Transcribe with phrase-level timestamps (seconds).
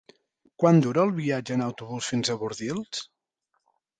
[0.63, 3.05] Quant dura el viatge en autobús fins a Bordils?